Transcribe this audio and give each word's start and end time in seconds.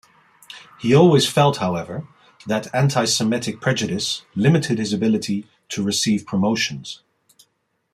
He 0.79 0.95
always 0.95 1.27
felt, 1.29 1.57
however, 1.57 2.07
that 2.47 2.73
anti-Semitic 2.73 3.61
prejudice 3.61 4.23
limited 4.35 4.79
his 4.79 4.93
ability 4.93 5.45
to 5.69 5.83
receive 5.83 6.25
promotions. 6.25 7.03